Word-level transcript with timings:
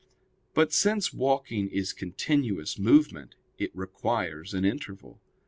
But 0.55 0.73
since 0.73 1.13
walking 1.13 1.69
is 1.69 1.93
continuous 1.93 2.79
movement, 2.79 3.35
it 3.59 3.69
requires 3.75 4.51
an 4.55 4.65
interval. 4.65 5.21